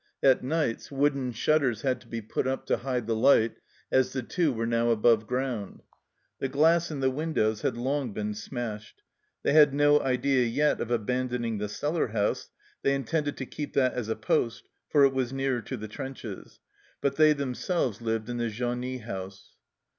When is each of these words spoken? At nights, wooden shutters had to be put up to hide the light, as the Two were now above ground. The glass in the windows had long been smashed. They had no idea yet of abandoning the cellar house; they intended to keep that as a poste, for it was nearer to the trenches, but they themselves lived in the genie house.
At 0.23 0.43
nights, 0.43 0.89
wooden 0.91 1.31
shutters 1.31 1.83
had 1.83 2.01
to 2.01 2.07
be 2.07 2.21
put 2.23 2.47
up 2.47 2.65
to 2.65 2.77
hide 2.77 3.05
the 3.05 3.15
light, 3.15 3.57
as 3.91 4.13
the 4.13 4.23
Two 4.23 4.51
were 4.51 4.65
now 4.65 4.89
above 4.89 5.27
ground. 5.27 5.83
The 6.39 6.49
glass 6.49 6.89
in 6.89 7.01
the 7.01 7.11
windows 7.11 7.61
had 7.61 7.77
long 7.77 8.11
been 8.11 8.33
smashed. 8.33 9.03
They 9.43 9.53
had 9.53 9.75
no 9.75 9.99
idea 10.01 10.43
yet 10.43 10.81
of 10.81 10.89
abandoning 10.89 11.59
the 11.59 11.69
cellar 11.69 12.07
house; 12.07 12.49
they 12.81 12.95
intended 12.95 13.37
to 13.37 13.45
keep 13.45 13.75
that 13.75 13.93
as 13.93 14.09
a 14.09 14.15
poste, 14.15 14.67
for 14.89 15.05
it 15.05 15.13
was 15.13 15.31
nearer 15.31 15.61
to 15.61 15.77
the 15.77 15.87
trenches, 15.87 16.59
but 16.99 17.17
they 17.17 17.33
themselves 17.33 18.01
lived 18.01 18.27
in 18.27 18.37
the 18.37 18.49
genie 18.49 18.97
house. 18.97 19.53